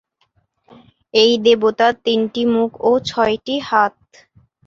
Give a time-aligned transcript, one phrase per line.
[1.13, 3.95] এই দেবতার তিনটি মুখ ও ছয়টি হাত।